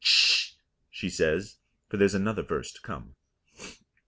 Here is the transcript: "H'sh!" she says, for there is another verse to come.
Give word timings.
"H'sh!" 0.03 0.55
she 0.89 1.11
says, 1.11 1.57
for 1.87 1.97
there 1.97 2.07
is 2.07 2.15
another 2.15 2.41
verse 2.41 2.71
to 2.71 2.81
come. 2.81 3.13